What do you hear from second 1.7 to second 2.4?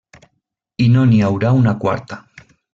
quarta.